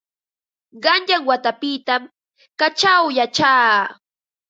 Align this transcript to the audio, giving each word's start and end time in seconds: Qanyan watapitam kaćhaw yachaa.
Qanyan 0.83 1.21
watapitam 1.29 2.01
kaćhaw 2.59 3.03
yachaa. 3.17 3.73